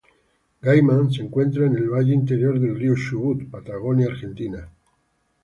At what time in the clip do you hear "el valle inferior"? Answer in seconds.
1.75-2.59